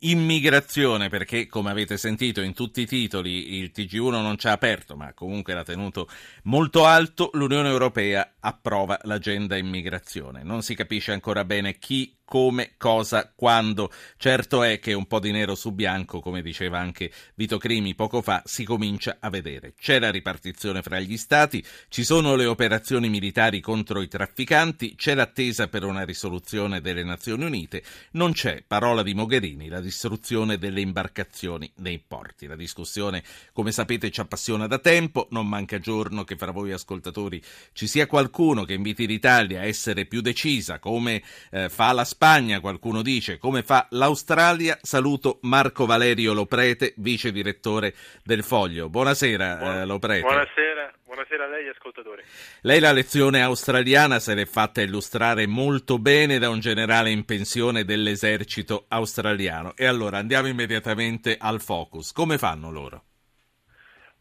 Immigrazione, 0.00 1.08
perché 1.08 1.46
come 1.46 1.70
avete 1.70 1.96
sentito 1.96 2.42
in 2.42 2.52
tutti 2.52 2.82
i 2.82 2.86
titoli 2.86 3.56
il 3.56 3.72
TG1 3.74 4.10
non 4.10 4.36
ci 4.36 4.46
ha 4.46 4.52
aperto, 4.52 4.94
ma 4.94 5.14
comunque 5.14 5.54
l'ha 5.54 5.62
tenuto 5.62 6.06
molto 6.44 6.84
alto, 6.84 7.30
l'Unione 7.32 7.70
Europea 7.70 8.34
approva 8.40 9.00
l'agenda 9.04 9.56
immigrazione. 9.56 10.42
Non 10.42 10.60
si 10.60 10.74
capisce 10.74 11.12
ancora 11.12 11.46
bene 11.46 11.78
chi 11.78 12.14
come, 12.26 12.72
cosa, 12.76 13.32
quando. 13.34 13.90
Certo 14.18 14.62
è 14.64 14.78
che 14.80 14.92
un 14.92 15.06
po' 15.06 15.20
di 15.20 15.30
nero 15.30 15.54
su 15.54 15.72
bianco, 15.72 16.20
come 16.20 16.42
diceva 16.42 16.78
anche 16.78 17.10
Vito 17.36 17.56
Crimi 17.56 17.94
poco 17.94 18.20
fa, 18.20 18.42
si 18.44 18.64
comincia 18.64 19.18
a 19.20 19.30
vedere. 19.30 19.74
C'è 19.78 19.98
la 19.98 20.10
ripartizione 20.10 20.82
fra 20.82 20.98
gli 20.98 21.16
stati, 21.16 21.64
ci 21.88 22.04
sono 22.04 22.34
le 22.34 22.44
operazioni 22.44 23.08
militari 23.08 23.60
contro 23.60 24.02
i 24.02 24.08
trafficanti, 24.08 24.96
c'è 24.96 25.14
l'attesa 25.14 25.68
per 25.68 25.84
una 25.84 26.04
risoluzione 26.04 26.80
delle 26.80 27.04
Nazioni 27.04 27.44
Unite, 27.44 27.82
non 28.12 28.32
c'è, 28.32 28.64
parola 28.66 29.04
di 29.04 29.14
Mogherini, 29.14 29.68
la 29.68 29.80
distruzione 29.80 30.58
delle 30.58 30.80
imbarcazioni 30.80 31.70
nei 31.76 32.02
porti. 32.04 32.46
La 32.46 32.56
discussione, 32.56 33.22
come 33.52 33.70
sapete, 33.70 34.10
ci 34.10 34.20
appassiona 34.20 34.66
da 34.66 34.80
tempo, 34.80 35.28
non 35.30 35.46
manca 35.46 35.78
giorno 35.78 36.24
che 36.24 36.36
fra 36.36 36.50
voi 36.50 36.72
ascoltatori 36.72 37.40
ci 37.72 37.86
sia 37.86 38.08
qualcuno 38.08 38.64
che 38.64 38.74
inviti 38.74 39.06
l'Italia 39.06 39.60
a 39.60 39.64
essere 39.64 40.06
più 40.06 40.20
decisa, 40.20 40.80
come 40.80 41.22
eh, 41.52 41.68
fa 41.68 41.92
la 41.92 42.04
Spagna, 42.16 42.60
qualcuno 42.60 43.02
dice, 43.02 43.36
come 43.36 43.62
fa 43.62 43.88
l'Australia. 43.90 44.78
Saluto 44.80 45.38
Marco 45.42 45.84
Valerio 45.84 46.32
Loprete, 46.32 46.94
vice 46.96 47.30
direttore 47.30 47.92
del 48.24 48.42
Foglio. 48.42 48.88
Buonasera 48.88 49.56
Buon, 49.56 49.76
eh, 49.76 49.84
Loprete. 49.84 50.20
Buonasera. 50.22 50.92
Buonasera 51.04 51.44
a 51.44 51.48
lei 51.48 51.68
ascoltatori. 51.68 52.22
Lei 52.62 52.80
la 52.80 52.92
lezione 52.92 53.42
australiana 53.42 54.18
se 54.18 54.32
l'è 54.32 54.46
fatta 54.46 54.80
illustrare 54.80 55.46
molto 55.46 55.98
bene 55.98 56.38
da 56.38 56.48
un 56.48 56.58
generale 56.58 57.10
in 57.10 57.26
pensione 57.26 57.84
dell'esercito 57.84 58.86
australiano. 58.88 59.74
E 59.76 59.84
allora 59.84 60.16
andiamo 60.16 60.48
immediatamente 60.48 61.36
al 61.38 61.60
focus. 61.60 62.12
Come 62.12 62.38
fanno 62.38 62.70
loro? 62.70 63.02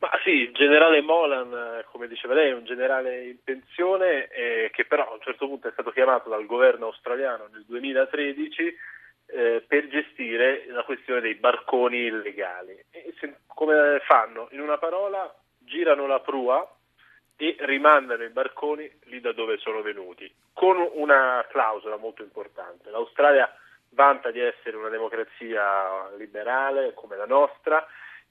Ma 0.06 0.20
sì, 0.24 0.30
il 0.30 0.52
generale 0.54 1.02
Molan, 1.02 1.84
come 1.90 2.08
diceva 2.08 2.36
lei, 2.36 2.52
è 2.52 2.54
un 2.54 2.64
generale 2.64 3.24
in 3.24 3.44
pensione 3.44 4.28
eh, 4.28 4.70
che 4.72 4.86
però 4.86 5.10
a 5.10 5.14
un 5.14 5.22
certo 5.22 5.48
punto 5.48 5.68
è 5.68 5.72
stato 5.72 5.90
chiamato 5.90 6.30
dal 6.30 6.46
governo 6.46 6.86
australiano 6.86 7.48
nel 7.52 7.64
2013 7.66 8.78
eh, 9.26 9.64
per 9.68 9.88
gestire 9.88 10.66
la 10.68 10.84
questione 10.84 11.22
dei 11.22 11.34
barconi 11.34 12.06
illegali. 12.06 12.78
Se, 13.20 13.38
come 13.48 14.00
fanno? 14.06 14.48
In 14.52 14.62
una 14.62 14.78
parola, 14.78 15.34
girano 15.58 16.06
la 16.06 16.20
prua 16.20 16.72
e 17.36 17.56
rimandano 17.62 18.24
i 18.24 18.30
barconi 18.30 18.88
lì 19.06 19.20
da 19.20 19.32
dove 19.32 19.58
sono 19.58 19.82
venuti, 19.82 20.32
con 20.54 20.88
una 20.94 21.44
clausola 21.50 21.98
molto 21.98 22.22
importante. 22.22 22.92
L'Australia 22.92 23.52
vanta 23.90 24.30
di 24.30 24.40
essere 24.40 24.78
una 24.78 24.90
democrazia 24.90 26.12
liberale 26.16 26.94
come 26.94 27.16
la 27.16 27.26
nostra, 27.26 27.84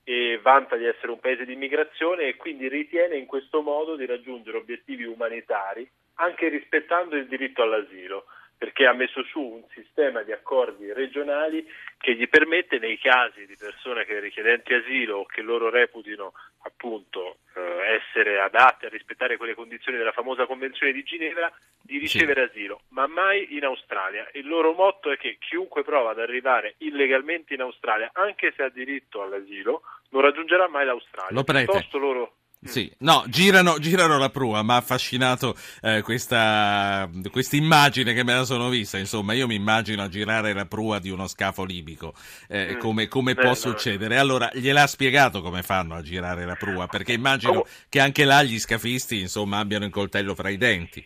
e 0.04 0.38
vanta 0.42 0.76
di 0.76 0.84
essere 0.84 1.10
un 1.10 1.18
paese 1.18 1.44
di 1.44 1.54
immigrazione 1.54 2.28
e 2.28 2.36
quindi 2.36 2.68
ritiene 2.68 3.16
in 3.16 3.26
questo 3.26 3.62
modo 3.62 3.96
di 3.96 4.04
raggiungere 4.06 4.58
obiettivi 4.58 5.04
umanitari 5.04 5.88
anche 6.16 6.48
rispettando 6.48 7.16
il 7.16 7.26
diritto 7.26 7.62
all'asilo 7.62 8.26
perché 8.56 8.86
ha 8.86 8.92
messo 8.92 9.22
su 9.24 9.40
un 9.40 9.64
sistema 9.74 10.22
di 10.22 10.32
accordi 10.32 10.92
regionali 10.92 11.66
che 11.98 12.14
gli 12.14 12.28
permette 12.28 12.78
nei 12.78 12.98
casi 12.98 13.46
di 13.46 13.56
persone 13.56 14.04
che 14.04 14.20
richiedenti 14.20 14.74
asilo 14.74 15.18
o 15.18 15.24
che 15.24 15.42
loro 15.42 15.70
reputino 15.70 16.32
appunto 16.62 17.38
eh, 17.54 18.00
essere 18.00 18.40
adatte 18.40 18.86
a 18.86 18.90
rispettare 18.90 19.36
quelle 19.36 19.54
condizioni 19.54 19.98
della 19.98 20.12
famosa 20.12 20.46
Convenzione 20.46 20.92
di 20.92 21.02
Ginevra 21.02 21.52
di 21.82 21.98
ricevere 21.98 22.48
sì. 22.48 22.58
asilo, 22.58 22.80
ma 22.94 23.06
mai 23.06 23.54
in 23.56 23.64
Australia. 23.64 24.28
Il 24.32 24.46
loro 24.46 24.72
motto 24.72 25.10
è 25.10 25.16
che 25.16 25.36
chiunque 25.38 25.82
prova 25.82 26.10
ad 26.10 26.20
arrivare 26.20 26.76
illegalmente 26.78 27.54
in 27.54 27.60
Australia, 27.60 28.10
anche 28.14 28.52
se 28.56 28.62
ha 28.62 28.70
diritto 28.70 29.20
all'asilo, 29.20 29.82
non 30.10 30.22
raggiungerà 30.22 30.68
mai 30.68 30.86
l'Australia. 30.86 31.34
Lo 31.34 31.44
prete. 31.44 31.64
Piuttosto 31.64 31.98
loro 31.98 32.32
sì, 32.64 32.90
no, 33.00 33.24
girano, 33.28 33.78
girano 33.78 34.16
la 34.16 34.30
prua, 34.30 34.62
mi 34.62 34.70
ha 34.70 34.76
affascinato 34.76 35.54
eh, 35.82 36.00
questa 36.00 37.06
immagine 37.50 38.14
che 38.14 38.24
me 38.24 38.34
la 38.34 38.44
sono 38.44 38.70
vista, 38.70 38.96
insomma, 38.96 39.34
io 39.34 39.46
mi 39.46 39.54
immagino 39.54 40.02
a 40.02 40.08
girare 40.08 40.54
la 40.54 40.64
prua 40.64 40.98
di 40.98 41.10
uno 41.10 41.26
scafo 41.26 41.62
libico, 41.62 42.14
eh, 42.48 42.74
mm. 42.74 42.78
come, 42.78 43.06
come 43.06 43.34
può 43.34 43.52
succedere. 43.52 44.16
Allora, 44.16 44.50
gliel'ha 44.54 44.86
spiegato 44.86 45.42
come 45.42 45.62
fanno 45.62 45.94
a 45.94 46.00
girare 46.00 46.46
la 46.46 46.54
prua, 46.54 46.86
perché 46.86 47.12
immagino 47.12 47.58
oh. 47.58 47.66
che 47.90 48.00
anche 48.00 48.24
là 48.24 48.42
gli 48.42 48.58
scafisti, 48.58 49.20
insomma, 49.20 49.58
abbiano 49.58 49.84
il 49.84 49.90
coltello 49.90 50.34
fra 50.34 50.48
i 50.48 50.56
denti. 50.56 51.04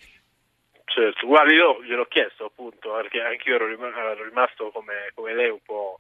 Certo, 0.89 1.27
guarda, 1.27 1.53
io 1.53 1.83
gliel'ho 1.85 2.07
chiesto 2.07 2.47
appunto, 2.47 2.93
perché 2.93 3.21
anche 3.21 3.51
io 3.51 3.57
ero 3.57 3.67
rimasto 4.25 4.71
come, 4.71 5.11
come 5.15 5.35
lei 5.35 5.51
un 5.51 5.63
po' 5.63 5.99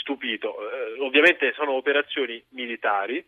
stupito. 0.00 0.56
Eh, 0.70 1.00
ovviamente 1.00 1.52
sono 1.54 1.72
operazioni 1.72 2.42
militari, 2.50 3.24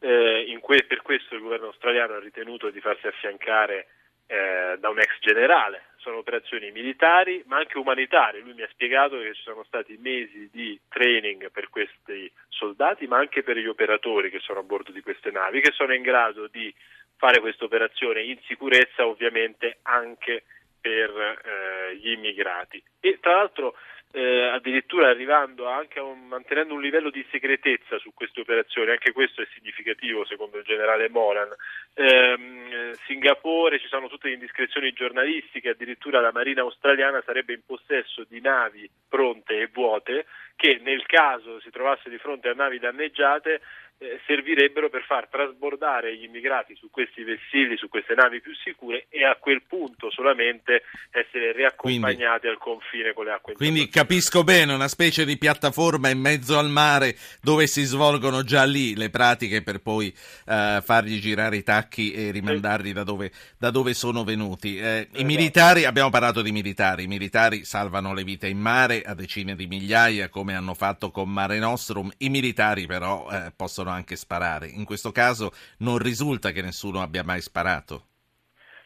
eh, 0.00 0.58
que- 0.60 0.84
per 0.86 1.02
questo 1.02 1.34
il 1.34 1.42
governo 1.42 1.66
australiano 1.66 2.14
ha 2.14 2.18
ritenuto 2.20 2.70
di 2.70 2.80
farsi 2.80 3.06
affiancare 3.06 3.88
eh, 4.26 4.76
da 4.78 4.88
un 4.88 4.98
ex 4.98 5.18
generale. 5.20 5.84
Sono 5.96 6.18
operazioni 6.18 6.70
militari 6.70 7.42
ma 7.46 7.58
anche 7.58 7.78
umanitarie. 7.78 8.40
Lui 8.40 8.54
mi 8.54 8.62
ha 8.62 8.68
spiegato 8.70 9.18
che 9.18 9.34
ci 9.34 9.42
sono 9.42 9.64
stati 9.64 9.96
mesi 10.00 10.48
di 10.52 10.78
training 10.88 11.50
per 11.50 11.68
questi 11.70 12.30
soldati 12.48 13.06
ma 13.06 13.18
anche 13.18 13.42
per 13.42 13.56
gli 13.56 13.66
operatori 13.66 14.30
che 14.30 14.38
sono 14.40 14.60
a 14.60 14.62
bordo 14.62 14.92
di 14.92 15.00
queste 15.02 15.30
navi 15.30 15.60
che 15.60 15.72
sono 15.72 15.94
in 15.94 16.02
grado 16.02 16.46
di 16.46 16.72
fare 17.18 17.40
questa 17.40 17.64
operazione 17.64 18.22
in 18.22 18.38
sicurezza 18.46 19.06
ovviamente 19.06 19.78
anche 19.82 20.44
per 20.80 21.10
eh, 21.10 21.96
gli 21.96 22.10
immigrati. 22.10 22.82
E 23.00 23.18
tra 23.20 23.36
l'altro 23.36 23.74
eh, 24.12 24.48
addirittura 24.48 25.08
arrivando 25.08 25.68
anche 25.68 25.98
a 25.98 26.02
un, 26.02 26.28
mantenendo 26.28 26.72
un 26.72 26.80
livello 26.80 27.10
di 27.10 27.24
segretezza 27.30 27.98
su 27.98 28.14
queste 28.14 28.40
operazioni, 28.40 28.90
anche 28.90 29.12
questo 29.12 29.42
è 29.42 29.46
significativo 29.52 30.24
secondo 30.24 30.58
il 30.58 30.64
generale 30.64 31.10
Moran. 31.10 31.54
Eh, 31.94 32.94
Singapore 33.04 33.78
ci 33.78 33.88
sono 33.88 34.08
tutte 34.08 34.28
le 34.28 34.34
indiscrezioni 34.34 34.92
giornalistiche, 34.92 35.70
addirittura 35.70 36.20
la 36.20 36.32
Marina 36.32 36.62
australiana 36.62 37.22
sarebbe 37.24 37.52
in 37.52 37.60
possesso 37.66 38.24
di 38.28 38.40
navi 38.40 38.88
pronte 39.08 39.60
e 39.60 39.68
vuote 39.70 40.26
che 40.56 40.80
nel 40.82 41.04
caso 41.04 41.60
si 41.60 41.70
trovasse 41.70 42.08
di 42.08 42.18
fronte 42.18 42.48
a 42.48 42.54
navi 42.54 42.78
danneggiate 42.78 43.60
eh, 43.98 44.20
servirebbero 44.26 44.88
per 44.88 45.02
far 45.02 45.28
trasbordare 45.28 46.16
gli 46.16 46.22
immigrati 46.22 46.76
su 46.76 46.88
questi 46.90 47.24
vessilli, 47.24 47.76
su 47.76 47.88
queste 47.88 48.14
navi 48.14 48.40
più 48.40 48.54
sicure 48.54 49.06
e 49.08 49.24
a 49.24 49.36
quel 49.36 49.62
punto 49.66 50.10
solamente 50.10 50.84
essere 51.10 51.52
riaccompagnati 51.52 52.40
quindi, 52.40 52.46
al 52.46 52.58
confine 52.58 53.12
con 53.12 53.24
le 53.24 53.32
acque 53.32 53.54
Quindi 53.54 53.88
capisco 53.88 54.44
bene, 54.44 54.72
una 54.72 54.86
specie 54.86 55.24
di 55.24 55.36
piattaforma 55.36 56.10
in 56.10 56.20
mezzo 56.20 56.58
al 56.58 56.68
mare 56.68 57.16
dove 57.42 57.66
si 57.66 57.82
svolgono 57.82 58.44
già 58.44 58.64
lì 58.64 58.94
le 58.94 59.10
pratiche 59.10 59.62
per 59.62 59.80
poi 59.80 60.14
eh, 60.46 60.80
fargli 60.80 61.18
girare 61.18 61.56
i 61.56 61.64
tacchi 61.64 62.12
e 62.12 62.30
rimandarli 62.30 62.92
da 62.92 63.02
dove, 63.02 63.32
da 63.58 63.70
dove 63.70 63.94
sono 63.94 64.22
venuti. 64.22 64.78
Eh, 64.78 65.08
I 65.14 65.24
militari, 65.24 65.84
abbiamo 65.84 66.10
parlato 66.10 66.40
di 66.40 66.52
militari, 66.52 67.04
i 67.04 67.08
militari 67.08 67.64
salvano 67.64 68.14
le 68.14 68.22
vite 68.22 68.46
in 68.46 68.58
mare 68.58 69.02
a 69.02 69.14
decine 69.14 69.56
di 69.56 69.66
migliaia 69.66 70.28
come 70.28 70.54
hanno 70.54 70.74
fatto 70.74 71.10
con 71.10 71.28
Mare 71.28 71.58
Nostrum, 71.58 72.10
i 72.18 72.28
militari 72.28 72.86
però 72.86 73.28
eh, 73.30 73.52
possono 73.56 73.87
possono 73.88 73.92
anche 73.92 74.16
sparare. 74.16 74.66
In 74.66 74.84
questo 74.84 75.10
caso 75.10 75.50
non 75.78 75.98
risulta 75.98 76.50
che 76.50 76.62
nessuno 76.62 77.00
abbia 77.00 77.24
mai 77.24 77.40
sparato. 77.40 78.02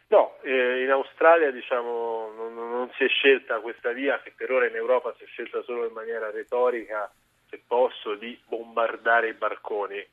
No, 0.09 0.37
eh, 0.43 0.83
in 0.83 0.91
Australia 0.91 1.51
diciamo, 1.51 2.31
non, 2.37 2.55
non, 2.55 2.91
si 2.97 3.05
è 3.05 3.09
scelta 3.09 3.61
questa 3.61 3.93
via 3.93 4.21
che 4.23 4.33
per 4.37 4.51
ora 4.51 4.67
in 4.67 4.75
Europa 4.75 5.15
si 5.17 5.25
è 5.25 5.27
scelta 5.27 5.63
solo 5.63 5.87
in 5.87 5.93
maniera 5.93 6.31
retorica, 6.31 7.11
se 7.49 7.61
posso, 7.67 8.15
di 8.15 8.39
bombardare 8.47 9.29
i 9.29 9.35
barconi, 9.35 9.97
eh, 9.97 10.09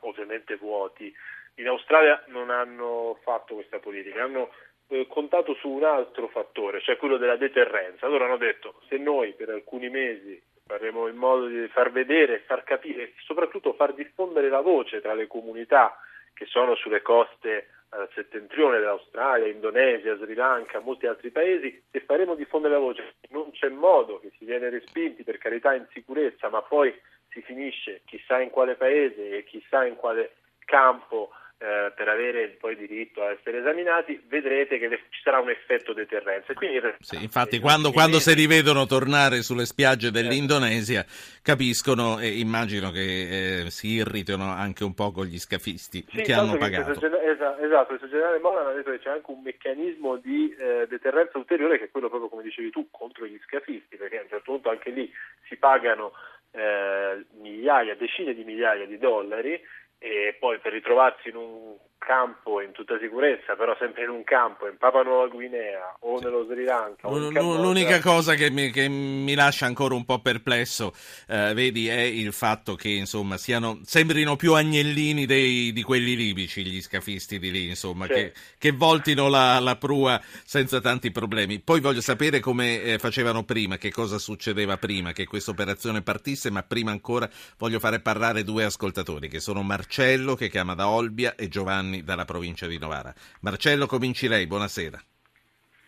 ovviamente 0.00 0.56
vuoti. 0.56 1.12
In 1.56 1.68
Australia 1.68 2.22
non 2.28 2.50
hanno 2.50 3.18
fatto 3.22 3.54
questa 3.54 3.78
politica, 3.78 4.22
hanno 4.22 4.50
eh, 4.88 5.06
contato 5.08 5.54
su 5.54 5.68
un 5.68 5.84
altro 5.84 6.28
fattore, 6.28 6.80
cioè 6.82 6.98
quello 6.98 7.16
della 7.16 7.36
deterrenza. 7.36 8.06
Allora 8.06 8.26
hanno 8.26 8.36
detto 8.36 8.80
se 8.88 8.98
noi 8.98 9.32
per 9.32 9.48
alcuni 9.48 9.88
mesi 9.88 10.40
faremo 10.70 11.08
in 11.08 11.16
modo 11.16 11.48
di 11.48 11.66
far 11.66 11.90
vedere, 11.90 12.44
far 12.46 12.62
capire 12.62 13.02
e 13.02 13.14
soprattutto 13.24 13.72
far 13.72 13.92
diffondere 13.92 14.48
la 14.48 14.60
voce 14.60 15.00
tra 15.00 15.14
le 15.14 15.26
comunità 15.26 15.98
che 16.32 16.46
sono 16.46 16.76
sulle 16.76 17.02
coste 17.02 17.56
eh, 17.92 18.08
settentrione 18.14 18.78
dell'Australia, 18.78 19.48
Indonesia, 19.48 20.16
Sri 20.16 20.34
Lanka, 20.34 20.78
molti 20.78 21.06
altri 21.06 21.30
paesi 21.30 21.82
e 21.90 22.00
faremo 22.00 22.36
diffondere 22.36 22.74
la 22.74 22.78
voce. 22.80 23.14
Non 23.30 23.50
c'è 23.50 23.68
modo 23.68 24.20
che 24.20 24.30
si 24.38 24.44
viene 24.44 24.70
respinti 24.70 25.24
per 25.24 25.38
carità 25.38 25.74
in 25.74 25.86
sicurezza, 25.92 26.48
ma 26.48 26.62
poi 26.62 26.94
si 27.30 27.42
finisce 27.42 28.02
chissà 28.04 28.40
in 28.40 28.50
quale 28.50 28.76
paese 28.76 29.38
e 29.38 29.44
chissà 29.44 29.84
in 29.84 29.96
quale 29.96 30.34
campo 30.64 31.30
eh, 31.62 31.92
per 31.94 32.08
avere 32.08 32.56
poi 32.58 32.74
diritto 32.74 33.22
a 33.22 33.32
essere 33.32 33.58
esaminati, 33.58 34.18
vedrete 34.26 34.78
che 34.78 34.88
ci 35.10 35.20
sarà 35.22 35.40
un 35.40 35.50
effetto 35.50 35.92
deterrenza. 35.92 36.54
Quindi, 36.54 36.80
sì, 37.00 37.22
infatti, 37.22 37.58
quando, 37.58 37.92
quando 37.92 38.18
se 38.18 38.32
li 38.34 38.46
vedono 38.46 38.86
tornare 38.86 39.42
sulle 39.42 39.66
spiagge 39.66 40.10
dell'Indonesia, 40.10 41.04
capiscono 41.42 42.18
e 42.18 42.38
immagino 42.38 42.90
che 42.90 43.64
eh, 43.64 43.70
si 43.70 43.88
irritano 43.88 44.50
anche 44.50 44.84
un 44.84 44.94
po' 44.94 45.12
con 45.12 45.26
gli 45.26 45.38
scafisti 45.38 46.02
sì, 46.08 46.22
che 46.22 46.32
hanno 46.32 46.56
pagato. 46.56 46.98
Che 46.98 47.06
esatto, 47.06 47.60
esatto, 47.60 47.92
il 47.92 48.00
generale 48.08 48.38
Molan 48.38 48.68
ha 48.68 48.72
detto 48.72 48.90
che 48.92 49.00
c'è 49.00 49.10
anche 49.10 49.30
un 49.30 49.42
meccanismo 49.42 50.16
di 50.16 50.56
eh, 50.58 50.86
deterrenza 50.88 51.36
ulteriore 51.36 51.76
che 51.76 51.84
è 51.84 51.90
quello 51.90 52.08
proprio 52.08 52.30
come 52.30 52.42
dicevi 52.42 52.70
tu 52.70 52.88
contro 52.90 53.26
gli 53.26 53.38
scafisti, 53.44 53.96
perché 53.96 54.18
a 54.18 54.22
un 54.22 54.28
certo 54.30 54.52
punto 54.52 54.70
anche 54.70 54.88
lì 54.88 55.12
si 55.46 55.56
pagano 55.56 56.12
eh, 56.52 57.26
migliaia, 57.38 57.94
decine 57.96 58.32
di 58.32 58.44
migliaia 58.44 58.86
di 58.86 58.96
dollari 58.96 59.60
e 60.02 60.34
poi 60.40 60.58
per 60.60 60.72
ritrovarsi 60.72 61.28
in 61.28 61.36
un 61.36 61.76
campo 62.10 62.60
in 62.60 62.72
tutta 62.72 62.98
sicurezza, 62.98 63.54
però 63.54 63.76
sempre 63.78 64.02
in 64.02 64.08
un 64.08 64.24
campo 64.24 64.66
in 64.66 64.76
Papua 64.76 65.04
Nuova 65.04 65.28
Guinea 65.28 65.94
o 66.00 66.18
sì. 66.18 66.24
nello 66.24 66.44
Sri 66.44 66.64
Lanka. 66.64 67.08
L'unica 67.08 68.00
cosa 68.00 68.34
che 68.34 68.50
mi, 68.50 68.70
che 68.72 68.88
mi, 68.88 69.32
lascia 69.34 69.66
ancora 69.66 69.94
un 69.94 70.04
po' 70.04 70.18
perplesso, 70.18 70.92
eh, 71.28 71.52
vedi, 71.54 71.86
è 71.86 72.00
il 72.00 72.32
fatto 72.32 72.74
che 72.74 72.88
insomma 72.88 73.36
siano, 73.36 73.78
sembrino 73.84 74.34
più 74.34 74.54
agnellini 74.54 75.24
dei, 75.24 75.70
di 75.70 75.82
quelli 75.84 76.16
libici, 76.16 76.64
gli 76.64 76.82
scafisti 76.82 77.38
di 77.38 77.52
lì, 77.52 77.68
insomma, 77.68 78.06
sì. 78.06 78.14
che, 78.14 78.32
che, 78.58 78.72
voltino 78.72 79.28
la, 79.28 79.60
la, 79.60 79.76
prua 79.76 80.20
senza 80.44 80.80
tanti 80.80 81.12
problemi. 81.12 81.60
Poi 81.60 81.78
voglio 81.78 82.00
sapere 82.00 82.40
come 82.40 82.82
eh, 82.82 82.98
facevano 82.98 83.44
prima, 83.44 83.76
che 83.76 83.92
cosa 83.92 84.18
succedeva 84.18 84.78
prima 84.78 85.12
che 85.12 85.26
questa 85.26 85.52
operazione 85.52 86.02
partisse, 86.02 86.50
ma 86.50 86.64
prima 86.64 86.90
ancora 86.90 87.30
voglio 87.56 87.78
fare 87.78 88.00
parlare 88.00 88.42
due 88.42 88.64
ascoltatori, 88.64 89.28
che 89.28 89.38
sono 89.38 89.62
Marcello, 89.62 90.34
che 90.34 90.48
chiama 90.48 90.74
da 90.74 90.88
Olbia, 90.88 91.36
e 91.36 91.46
Giovanni 91.46 91.98
Dalla 92.02 92.24
provincia 92.24 92.66
di 92.66 92.78
Novara. 92.78 93.12
Marcello, 93.40 93.86
cominci 93.86 94.28
lei, 94.28 94.46
buonasera. 94.46 95.00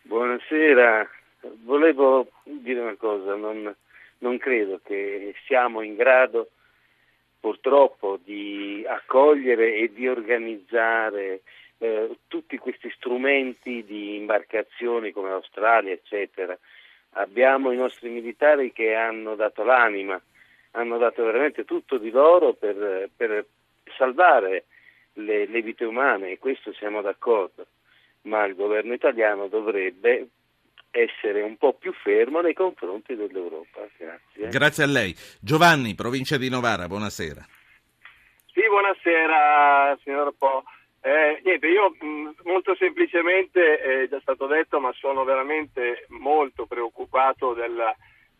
Buonasera, 0.03 1.09
volevo 1.64 2.31
dire 2.44 2.81
una 2.81 2.97
cosa, 2.97 3.35
non, 3.35 3.75
non 4.19 4.38
credo 4.38 4.81
che 4.85 5.35
siamo 5.47 5.81
in 5.82 5.97
grado 5.97 6.50
purtroppo 7.41 8.19
di 8.23 8.85
accogliere 8.87 9.75
e 9.75 9.93
di 9.93 10.06
organizzare 10.06 11.41
eh, 11.79 12.17
tutti 12.29 12.56
questi 12.59 12.88
strumenti 12.97 13.85
di 13.85 14.17
imbarcazioni 14.17 15.11
come 15.11 15.31
l'Australia, 15.31 15.93
eccetera. 15.93 16.56
Abbiamo 17.14 17.73
i 17.73 17.76
nostri 17.76 18.09
militari 18.09 18.73
che 18.73 18.94
hanno 18.94 19.35
dato 19.35 19.64
l'anima, 19.64 20.20
hanno 20.73 20.99
dato 20.99 21.25
veramente 21.25 21.64
tutto 21.64 21.99
di 21.99 22.11
loro 22.11 22.53
per, 22.53 23.11
per 23.14 23.44
salvare 23.97 24.64
le, 25.14 25.47
le 25.47 25.62
vite 25.62 25.85
umane 25.85 26.31
e 26.31 26.38
questo 26.38 26.73
siamo 26.73 27.00
d'accordo, 27.00 27.67
ma 28.23 28.44
il 28.44 28.55
governo 28.55 28.93
italiano 28.93 29.49
dovrebbe 29.49 30.29
essere 30.91 31.43
un 31.43 31.56
po' 31.56 31.73
più 31.73 31.93
fermo 31.93 32.41
nei 32.41 32.55
confronti 32.55 33.14
dell'Europa. 33.14 33.88
Grazie. 33.97 34.49
Grazie 34.49 34.85
a 34.85 34.87
lei. 34.87 35.14
Giovanni, 35.41 35.94
provincia 35.94 36.37
di 36.37 36.50
Novara, 36.50 36.87
buonasera. 36.87 37.44
Sì, 38.53 38.61
buonasera 38.69 39.99
signor 40.03 40.35
Po. 40.37 40.64
Eh, 41.00 41.41
niente, 41.43 41.67
io 41.67 41.97
mh, 41.99 42.43
molto 42.44 42.76
semplicemente, 42.76 43.79
è 43.79 44.09
già 44.09 44.20
stato 44.20 44.47
detto, 44.47 44.79
ma 44.79 44.93
sono 44.93 45.25
veramente 45.25 46.05
molto 46.09 46.67
preoccupato 46.67 47.55
del, 47.55 47.82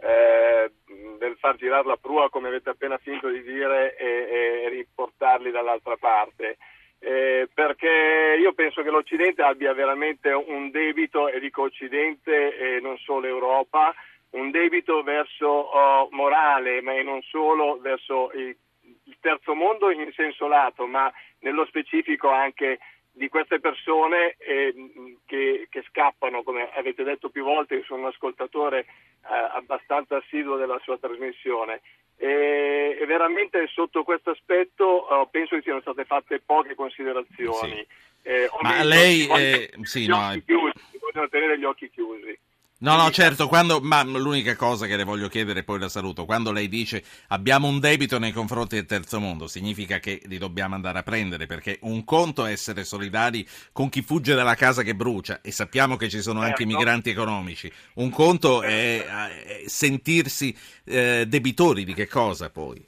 eh, 0.03 0.71
del 1.19 1.37
far 1.39 1.57
girare 1.57 1.87
la 1.87 1.97
prua, 1.97 2.29
come 2.29 2.49
avete 2.49 2.71
appena 2.71 2.99
finito 2.99 3.29
di 3.29 3.43
dire, 3.43 3.97
e, 3.97 4.65
e 4.65 4.69
riportarli 4.69 5.51
dall'altra 5.51 5.97
parte. 5.97 6.57
Eh, 6.99 7.49
perché 7.53 8.37
io 8.39 8.53
penso 8.53 8.83
che 8.83 8.91
l'Occidente 8.91 9.43
abbia 9.43 9.73
veramente 9.73 10.31
un 10.33 10.71
debito, 10.71 11.29
e 11.29 11.41
dico 11.41 11.63
Occidente 11.63 12.57
e 12.57 12.81
non 12.81 12.97
solo 12.99 13.27
Europa, 13.27 13.95
un 14.31 14.51
debito 14.51 15.03
verso 15.03 15.47
oh, 15.47 16.09
morale, 16.11 16.81
ma 16.81 17.01
non 17.03 17.21
solo 17.23 17.79
verso 17.81 18.31
il, 18.35 18.57
il 19.05 19.17
terzo 19.21 19.55
mondo 19.55 19.91
in 19.91 20.11
senso 20.13 20.47
lato, 20.47 20.87
ma 20.87 21.13
nello 21.41 21.65
specifico 21.67 22.29
anche 22.29 22.79
di 23.15 23.29
queste 23.29 23.61
persone 23.61 24.37
eh, 24.39 24.75
che, 25.27 25.67
che, 25.69 25.85
scappano, 25.89 26.43
come 26.43 26.71
avete 26.73 27.03
detto 27.03 27.29
più 27.29 27.45
volte, 27.45 27.83
sono 27.85 28.03
un 28.03 28.07
ascoltatore 28.07 28.87
abbastanza 29.33 30.17
assiduo 30.17 30.57
della 30.57 30.81
sua 30.83 30.99
trasmissione. 30.99 31.81
E, 32.17 32.99
e 33.01 33.07
veramente 33.07 33.67
sotto 33.73 34.05
questo 34.05 34.31
aspetto 34.31 35.09
eh, 35.09 35.29
penso 35.31 35.57
che 35.57 35.63
siano 35.63 35.81
state 35.81 36.05
fatte 36.05 36.41
poche 36.41 36.75
considerazioni. 36.75 37.75
Sì. 37.75 37.87
Eh, 38.23 38.49
Ma 38.61 38.85
lei... 38.85 39.27
Eh, 39.29 39.71
sì, 39.83 40.07
no, 40.07 40.31
tenere 41.29 41.59
gli 41.59 41.65
occhi 41.65 41.91
chiusi. 41.91 42.22
No, 42.83 42.97
no, 42.97 43.13
certo, 43.13 43.47
quando, 43.47 43.79
ma 43.81 44.03
l'unica 44.03 44.57
cosa 44.57 44.87
che 44.87 44.97
le 44.97 45.05
voglio 45.05 45.29
chiedere, 45.29 45.63
poi 45.63 45.79
la 45.79 45.89
saluto, 45.89 46.25
quando 46.25 46.51
lei 46.51 46.69
dice 46.69 47.05
abbiamo 47.29 47.69
un 47.69 47.79
debito 47.79 48.19
nei 48.19 48.33
confronti 48.33 48.75
del 48.75 48.87
terzo 48.87 49.21
mondo, 49.21 49.47
significa 49.47 50.01
che 50.01 50.21
li 50.25 50.37
dobbiamo 50.37 50.75
andare 50.75 50.99
a 50.99 51.05
prendere, 51.05 51.47
perché 51.47 51.79
un 51.83 52.03
conto 52.03 52.45
è 52.45 52.51
essere 52.51 52.83
solidari 52.83 53.47
con 53.71 53.89
chi 53.89 54.03
fugge 54.03 54.35
dalla 54.35 54.57
casa 54.57 54.83
che 54.83 54.97
brucia, 54.97 55.43
e 55.43 55.53
sappiamo 55.53 55.95
che 55.95 56.09
ci 56.09 56.21
sono 56.21 56.41
anche 56.41 56.65
certo. 56.65 56.77
migranti 56.77 57.11
economici, 57.11 57.73
un 57.95 58.11
conto 58.11 58.63
è, 58.63 59.05
è 59.05 59.63
sentirsi 59.67 60.53
eh, 60.83 61.25
debitori 61.29 61.85
di 61.85 61.95
che 61.95 62.09
cosa 62.09 62.51
poi? 62.51 62.85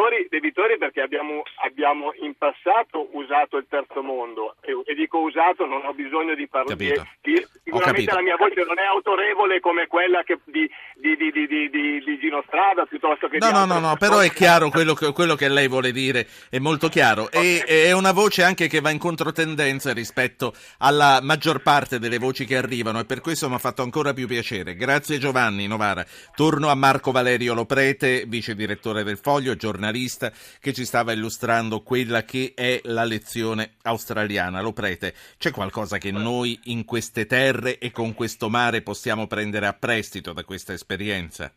Debitori, 0.00 0.26
debitori 0.30 0.78
perché 0.78 1.02
abbiamo, 1.02 1.42
abbiamo, 1.62 2.12
in 2.20 2.34
passato 2.34 3.08
usato 3.12 3.58
il 3.58 3.66
terzo 3.68 4.02
mondo 4.02 4.56
e, 4.62 4.72
e 4.86 4.94
dico 4.94 5.18
usato, 5.18 5.66
non 5.66 5.84
ho 5.84 5.92
bisogno 5.92 6.34
di 6.34 6.48
parlare. 6.48 7.18
Sicuramente 7.62 8.12
la 8.12 8.22
mia 8.22 8.36
voce 8.36 8.64
non 8.64 8.78
è 8.78 8.84
autorevole 8.84 9.60
come 9.60 9.86
quella 9.86 10.22
che, 10.22 10.38
di, 10.44 10.68
di, 10.96 11.16
di, 11.16 11.46
di, 11.46 11.68
di 11.68 12.18
Gino 12.18 12.42
Strada 12.46 12.86
piuttosto 12.86 13.28
che 13.28 13.38
no, 13.38 13.46
di 13.46 13.52
No, 13.52 13.64
no, 13.66 13.78
no, 13.78 13.96
però 13.96 14.20
è 14.20 14.30
chiaro 14.32 14.70
quello 14.70 14.94
che, 14.94 15.12
quello 15.12 15.34
che, 15.34 15.48
lei 15.48 15.68
vuole 15.68 15.92
dire, 15.92 16.26
è 16.48 16.58
molto 16.58 16.88
chiaro. 16.88 17.24
Okay. 17.24 17.62
E, 17.66 17.84
è 17.84 17.92
una 17.92 18.12
voce 18.12 18.42
anche 18.42 18.68
che 18.68 18.80
va 18.80 18.90
in 18.90 18.98
controtendenza 18.98 19.92
rispetto 19.92 20.54
alla 20.78 21.20
maggior 21.22 21.60
parte 21.60 21.98
delle 21.98 22.18
voci 22.18 22.46
che 22.46 22.56
arrivano 22.56 23.00
e 23.00 23.04
per 23.04 23.20
questo 23.20 23.48
mi 23.48 23.56
ha 23.56 23.58
fatto 23.58 23.82
ancora 23.82 24.14
più 24.14 24.26
piacere. 24.26 24.74
Grazie 24.76 25.18
Giovanni 25.18 25.66
Novara. 25.66 26.04
Torno 26.34 26.68
a 26.68 26.74
Marco 26.74 27.10
Valerio 27.10 27.52
Loprete, 27.52 28.24
vice 28.26 28.54
direttore 28.54 29.04
del 29.04 29.18
Foglio, 29.18 29.54
giornalista 29.56 29.89
che 29.90 30.72
ci 30.72 30.84
stava 30.84 31.12
illustrando 31.12 31.82
quella 31.82 32.22
che 32.22 32.52
è 32.54 32.80
la 32.84 33.04
lezione 33.04 33.74
australiana. 33.82 34.60
Lo 34.60 34.72
prete, 34.72 35.14
c'è 35.38 35.50
qualcosa 35.50 35.98
che 35.98 36.10
noi 36.10 36.58
in 36.64 36.84
queste 36.84 37.26
terre 37.26 37.78
e 37.78 37.90
con 37.90 38.14
questo 38.14 38.48
mare 38.48 38.82
possiamo 38.82 39.26
prendere 39.26 39.66
a 39.66 39.72
prestito 39.72 40.32
da 40.32 40.44
questa 40.44 40.72
esperienza? 40.72 41.52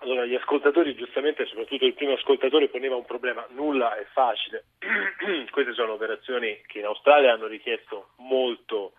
Allora, 0.00 0.26
gli 0.26 0.34
ascoltatori, 0.34 0.94
giustamente, 0.94 1.46
soprattutto 1.46 1.84
il 1.84 1.94
primo 1.94 2.14
ascoltatore, 2.14 2.68
poneva 2.68 2.96
un 2.96 3.04
problema. 3.04 3.46
Nulla 3.50 3.96
è 3.96 4.04
facile. 4.12 4.64
Queste 5.50 5.72
sono 5.72 5.92
operazioni 5.92 6.60
che 6.66 6.80
in 6.80 6.86
Australia 6.86 7.32
hanno 7.32 7.46
richiesto 7.46 8.10
molto, 8.16 8.94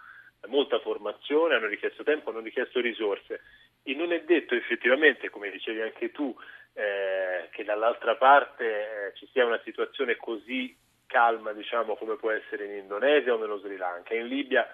molta 0.48 0.80
formazione, 0.80 1.56
hanno 1.56 1.68
richiesto 1.68 2.04
tempo, 2.04 2.30
hanno 2.30 2.40
richiesto 2.40 2.80
risorse. 2.80 3.42
E 3.84 3.94
non 3.94 4.12
è 4.12 4.24
detto 4.24 4.56
effettivamente, 4.56 5.30
come 5.30 5.52
dicevi 5.52 5.82
anche 5.82 6.12
tu, 6.12 6.36
eh, 6.76 7.48
che 7.52 7.64
dall'altra 7.64 8.16
parte 8.16 8.66
eh, 8.66 9.14
ci 9.16 9.28
sia 9.32 9.46
una 9.46 9.60
situazione 9.64 10.18
così 10.18 10.76
calma 11.08 11.54
diciamo, 11.54 11.96
come 11.96 12.16
può 12.16 12.32
essere 12.32 12.66
in 12.66 12.74
Indonesia 12.74 13.34
o 13.34 13.38
nello 13.38 13.60
Sri 13.60 13.78
Lanka. 13.78 14.14
In 14.14 14.28
Libia, 14.28 14.68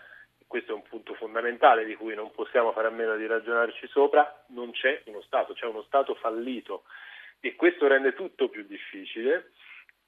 questo 0.48 0.72
è 0.72 0.75
un 0.75 0.81
punto 0.84 1.13
fondamentale 1.13 1.86
di 1.86 1.96
cui 1.96 2.15
non 2.15 2.31
possiamo 2.31 2.72
fare 2.72 2.88
a 2.88 2.91
meno 2.91 3.15
di 3.15 3.27
ragionarci 3.27 3.88
sopra, 3.88 4.43
non 4.48 4.72
c'è 4.72 5.03
uno 5.05 5.22
Stato, 5.22 5.53
c'è 5.53 5.65
uno 5.65 5.84
Stato 5.84 6.15
fallito 6.15 6.84
e 7.39 7.55
questo 7.55 7.88
rende 7.88 8.13
tutto 8.13 8.50
più 8.50 8.63
difficile 8.63 9.51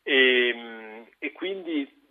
e, 0.01 1.05
e 1.19 1.31
quindi 1.31 2.01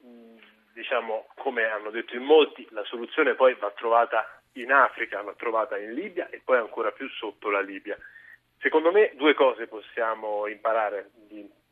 diciamo, 0.73 1.27
come 1.37 1.65
hanno 1.65 1.91
detto 1.91 2.17
in 2.17 2.23
molti, 2.23 2.67
la 2.71 2.85
soluzione 2.85 3.35
poi 3.35 3.55
va 3.55 3.71
trovata 3.73 4.41
in 4.53 4.73
Africa, 4.73 5.21
va 5.23 5.35
trovata 5.35 5.79
in 5.79 5.93
Libia 5.93 6.29
e 6.31 6.41
poi 6.45 6.59
ancora 6.59 6.93
più 6.93 7.09
sotto 7.09 7.51
la 7.51 7.61
Libia. 7.61 7.97
Secondo 8.63 8.93
me 8.93 9.11
due 9.17 9.35
cose 9.35 9.67
possiamo 9.67 10.47
imparare 10.47 11.11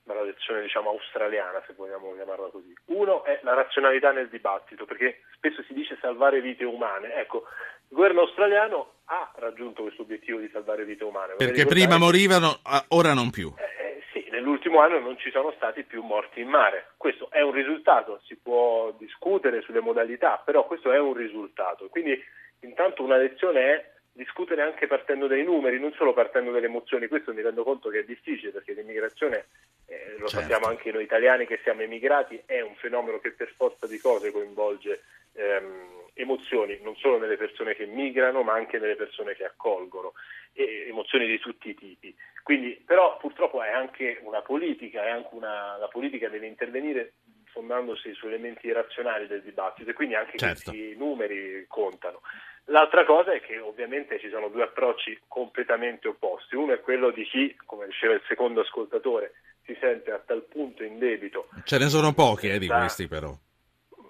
dalla 0.02 0.22
lezione 0.22 0.62
diciamo, 0.62 0.90
australiana, 0.90 1.62
se 1.64 1.72
vogliamo 1.76 2.12
chiamarla 2.14 2.48
così. 2.48 2.74
Uno 2.86 3.22
è 3.22 3.38
la 3.42 3.54
razionalità 3.54 4.10
nel 4.10 4.28
dibattito, 4.28 4.86
perché 4.86 5.20
spesso 5.36 5.62
si 5.62 5.72
dice 5.72 5.96
salvare 6.00 6.40
vite 6.40 6.64
umane. 6.64 7.14
Ecco, 7.14 7.44
il 7.88 7.96
governo 7.96 8.22
australiano 8.22 8.94
ha 9.04 9.30
raggiunto 9.36 9.82
questo 9.82 10.02
obiettivo 10.02 10.40
di 10.40 10.50
salvare 10.52 10.84
vite 10.84 11.04
umane. 11.04 11.34
Perché 11.36 11.64
prima 11.64 11.96
morivano, 11.96 12.58
ora 12.88 13.14
non 13.14 13.30
più. 13.30 13.54
Eh, 13.56 13.62
eh, 13.62 14.02
sì, 14.12 14.28
nell'ultimo 14.32 14.80
anno 14.80 14.98
non 14.98 15.16
ci 15.16 15.30
sono 15.30 15.52
stati 15.52 15.84
più 15.84 16.02
morti 16.02 16.40
in 16.40 16.48
mare. 16.48 16.88
Questo 16.96 17.30
è 17.30 17.40
un 17.40 17.52
risultato, 17.52 18.20
si 18.24 18.34
può 18.34 18.92
discutere 18.98 19.60
sulle 19.62 19.80
modalità, 19.80 20.42
però 20.44 20.66
questo 20.66 20.90
è 20.90 20.98
un 20.98 21.14
risultato. 21.14 21.88
Quindi 21.88 22.20
intanto 22.62 23.04
una 23.04 23.16
lezione 23.16 23.60
è 23.60 23.90
discutere 24.12 24.62
anche 24.62 24.86
partendo 24.86 25.26
dai 25.26 25.44
numeri, 25.44 25.78
non 25.78 25.92
solo 25.92 26.12
partendo 26.12 26.50
dalle 26.50 26.66
emozioni. 26.66 27.08
Questo 27.08 27.32
mi 27.32 27.42
rendo 27.42 27.62
conto 27.62 27.88
che 27.88 28.00
è 28.00 28.04
difficile 28.04 28.50
perché 28.50 28.72
l'immigrazione, 28.72 29.46
eh, 29.86 30.16
lo 30.18 30.26
certo. 30.26 30.40
sappiamo 30.40 30.66
anche 30.66 30.92
noi 30.92 31.04
italiani 31.04 31.46
che 31.46 31.60
siamo 31.62 31.82
emigrati, 31.82 32.42
è 32.46 32.60
un 32.60 32.74
fenomeno 32.76 33.18
che 33.18 33.32
per 33.32 33.52
forza 33.56 33.86
di 33.86 33.98
cose 33.98 34.32
coinvolge 34.32 35.02
ehm, 35.34 36.08
emozioni, 36.14 36.78
non 36.82 36.96
solo 36.96 37.18
nelle 37.18 37.36
persone 37.36 37.74
che 37.74 37.86
migrano, 37.86 38.42
ma 38.42 38.54
anche 38.54 38.78
nelle 38.78 38.96
persone 38.96 39.34
che 39.34 39.44
accolgono, 39.44 40.12
e 40.52 40.86
emozioni 40.88 41.26
di 41.26 41.38
tutti 41.38 41.70
i 41.70 41.74
tipi. 41.74 42.14
Quindi, 42.42 42.82
però 42.84 43.16
purtroppo 43.18 43.62
è 43.62 43.70
anche 43.70 44.18
una 44.22 44.42
politica, 44.42 45.04
è 45.04 45.10
anche 45.10 45.34
una, 45.34 45.76
la 45.78 45.88
politica 45.88 46.28
deve 46.28 46.46
intervenire 46.46 47.12
fondandosi 47.50 48.12
su 48.14 48.26
elementi 48.26 48.70
razionali 48.72 49.26
del 49.26 49.42
dibattito 49.42 49.90
e 49.90 49.92
quindi 49.92 50.14
anche 50.14 50.38
certo. 50.38 50.70
questi 50.70 50.96
numeri 50.96 51.64
contano. 51.68 52.20
L'altra 52.66 53.04
cosa 53.04 53.32
è 53.32 53.40
che 53.40 53.58
ovviamente 53.58 54.20
ci 54.20 54.28
sono 54.28 54.48
due 54.48 54.62
approcci 54.62 55.18
completamente 55.26 56.08
opposti. 56.08 56.54
Uno 56.54 56.72
è 56.72 56.80
quello 56.80 57.10
di 57.10 57.24
chi, 57.24 57.56
come 57.66 57.86
diceva 57.86 58.14
il 58.14 58.22
secondo 58.28 58.60
ascoltatore, 58.60 59.32
si 59.64 59.76
sente 59.80 60.12
a 60.12 60.18
tal 60.18 60.42
punto 60.42 60.84
in 60.84 60.98
debito. 60.98 61.48
Ce 61.64 61.78
ne 61.78 61.88
sono 61.88 62.12
pochi 62.12 62.48
eh, 62.48 62.58
di 62.58 62.68
questi 62.68 63.08
però. 63.08 63.32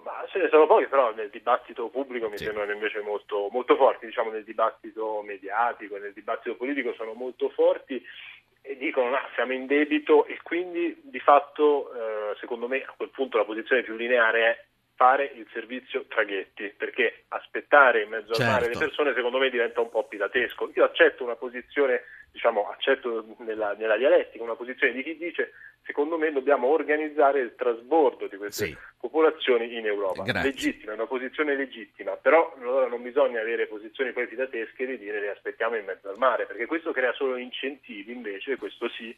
Ma 0.03 0.25
ce 0.29 0.39
ne 0.39 0.49
sono 0.49 0.67
pochi, 0.67 0.87
però 0.87 1.13
nel 1.13 1.29
dibattito 1.29 1.89
pubblico 1.89 2.29
mi 2.29 2.37
sì. 2.37 2.45
sembrano 2.45 2.71
invece 2.71 3.01
molto, 3.01 3.49
molto 3.51 3.75
forti, 3.75 4.05
diciamo 4.05 4.31
nel 4.31 4.43
dibattito 4.43 5.21
mediatico, 5.23 5.97
nel 5.97 6.13
dibattito 6.13 6.55
politico 6.55 6.93
sono 6.93 7.13
molto 7.13 7.49
forti 7.49 8.03
e 8.61 8.77
dicono 8.77 9.09
no, 9.09 9.19
siamo 9.33 9.53
in 9.53 9.65
debito 9.65 10.25
e 10.25 10.39
quindi 10.43 10.99
di 11.03 11.19
fatto 11.19 11.91
eh, 11.93 12.35
secondo 12.39 12.67
me 12.67 12.83
a 12.83 12.93
quel 12.95 13.09
punto 13.09 13.37
la 13.37 13.45
posizione 13.45 13.81
più 13.81 13.95
lineare 13.95 14.41
è 14.43 14.63
fare 15.01 15.31
il 15.33 15.47
servizio 15.51 16.05
traghetti, 16.05 16.71
perché 16.77 17.23
aspettare 17.29 18.03
in 18.03 18.09
mezzo 18.09 18.35
certo. 18.35 18.43
al 18.43 18.49
mare 18.49 18.67
le 18.67 18.73
certo. 18.73 18.85
persone 18.85 19.15
secondo 19.15 19.39
me 19.39 19.49
diventa 19.49 19.81
un 19.81 19.89
po' 19.89 20.03
pilatesco. 20.03 20.69
Io 20.75 20.83
accetto 20.83 21.23
una 21.23 21.33
posizione, 21.33 22.03
diciamo, 22.31 22.69
accetto 22.69 23.25
nella, 23.39 23.73
nella 23.73 23.97
dialettica 23.97 24.43
una 24.43 24.53
posizione 24.53 24.93
di 24.93 25.01
chi 25.01 25.17
dice 25.17 25.53
secondo 25.81 26.19
me 26.19 26.31
dobbiamo 26.31 26.67
organizzare 26.67 27.39
il 27.39 27.55
trasbordo 27.55 28.27
di 28.27 28.37
queste 28.37 28.65
sì. 28.67 28.77
popolazioni 28.99 29.75
in 29.75 29.87
Europa. 29.87 30.21
Grazie. 30.21 30.51
Legittima, 30.51 30.91
è 30.91 30.93
una 30.93 31.07
posizione 31.07 31.55
legittima, 31.55 32.15
però 32.17 32.53
allora 32.59 32.85
non 32.85 33.01
bisogna 33.01 33.41
avere 33.41 33.65
posizioni 33.65 34.11
poi 34.11 34.27
filatesche 34.27 34.85
di 34.85 34.99
dire 34.99 35.19
le 35.19 35.31
aspettiamo 35.31 35.77
in 35.77 35.85
mezzo 35.85 36.09
al 36.09 36.19
mare, 36.19 36.45
perché 36.45 36.67
questo 36.67 36.91
crea 36.91 37.11
solo 37.13 37.37
incentivi 37.37 38.11
invece, 38.11 38.55
questo 38.55 38.87
sì, 38.89 39.17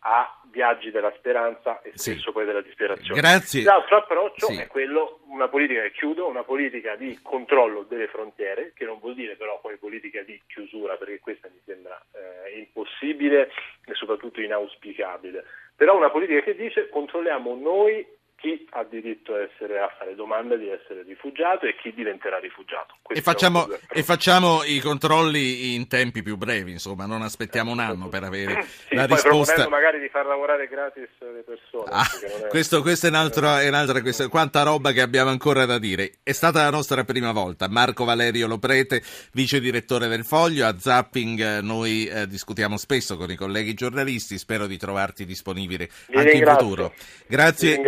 a 0.00 0.40
viaggi 0.50 0.90
della 0.90 1.12
speranza 1.16 1.82
e 1.82 1.92
spesso 1.94 2.20
sì. 2.20 2.32
poi 2.32 2.44
della 2.44 2.62
disperazione. 2.62 3.20
Grazie. 3.20 3.62
L'altro 3.62 3.98
approccio 3.98 4.46
sì. 4.46 4.56
è 4.56 4.66
quello, 4.66 5.20
una 5.26 5.48
politica 5.48 5.82
che 5.82 5.92
chiudo, 5.92 6.26
una 6.26 6.42
politica 6.42 6.96
di 6.96 7.18
controllo 7.22 7.82
delle 7.82 8.08
frontiere, 8.08 8.72
che 8.74 8.84
non 8.84 8.98
vuol 8.98 9.14
dire 9.14 9.36
però 9.36 9.60
poi 9.60 9.76
politica 9.76 10.22
di 10.22 10.40
chiusura, 10.46 10.96
perché 10.96 11.18
questa 11.18 11.48
mi 11.48 11.60
sembra 11.64 12.00
eh, 12.12 12.58
impossibile 12.58 13.50
e 13.84 13.94
soprattutto 13.94 14.40
inauspicabile. 14.40 15.44
Però 15.76 15.96
una 15.96 16.10
politica 16.10 16.40
che 16.40 16.54
dice 16.54 16.88
controlliamo 16.88 17.54
noi 17.54 18.06
chi 18.40 18.66
ha 18.70 18.84
diritto 18.84 19.34
a, 19.34 19.42
essere, 19.42 19.78
a, 19.78 19.94
fare 19.98 20.14
domanda 20.14 20.56
di 20.56 20.68
essere 20.68 21.02
rifugiato 21.02 21.66
e 21.66 21.76
chi 21.76 21.92
diventerà 21.92 22.38
rifugiato. 22.38 22.96
E 23.08 23.20
facciamo, 23.20 23.68
e 23.92 24.02
facciamo, 24.02 24.64
i 24.64 24.80
controlli 24.80 25.74
in 25.74 25.86
tempi 25.88 26.22
più 26.22 26.36
brevi, 26.36 26.72
insomma, 26.72 27.04
non 27.04 27.20
aspettiamo 27.20 27.70
un 27.70 27.80
anno 27.80 28.08
per 28.08 28.24
avere 28.24 28.62
sì, 28.88 28.94
la 28.94 29.04
risposta. 29.04 29.68
magari 29.68 30.00
di 30.00 30.08
far 30.08 30.24
lavorare 30.24 30.68
gratis 30.68 31.08
le 31.20 31.44
persone. 31.44 31.90
Ah, 31.90 32.06
è... 32.44 32.48
questo, 32.48 32.80
questo, 32.80 33.06
è, 33.06 33.10
un 33.10 33.16
altro, 33.16 33.56
è 33.56 33.68
un'altra 33.68 34.00
questione. 34.00 34.30
Quanta 34.30 34.62
roba 34.62 34.92
che 34.92 35.02
abbiamo 35.02 35.28
ancora 35.28 35.66
da 35.66 35.78
dire. 35.78 36.12
È 36.22 36.32
stata 36.32 36.62
la 36.62 36.70
nostra 36.70 37.04
prima 37.04 37.32
volta. 37.32 37.68
Marco 37.68 38.04
Valerio 38.04 38.46
Loprete, 38.46 39.02
vice 39.32 39.60
direttore 39.60 40.08
del 40.08 40.24
Foglio. 40.24 40.66
A 40.66 40.78
Zapping 40.78 41.58
noi 41.58 42.06
eh, 42.06 42.26
discutiamo 42.26 42.78
spesso 42.78 43.18
con 43.18 43.30
i 43.30 43.36
colleghi 43.36 43.74
giornalisti. 43.74 44.38
Spero 44.38 44.66
di 44.66 44.78
trovarti 44.78 45.26
disponibile 45.26 45.90
Vi 46.06 46.16
anche 46.16 46.30
in 46.32 46.46
futuro. 46.46 46.94
Grazie, 47.26 47.80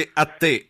grazie 0.00 0.10
a 0.14 0.24
te 0.24 0.58